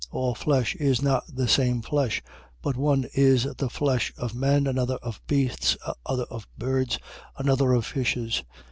[0.07, 0.07] 15:39.
[0.15, 2.23] All flesh is not the same flesh:
[2.63, 5.77] but one is the flesh of men, another of beasts,
[6.07, 6.97] other of birds,
[7.37, 8.41] another of fishes.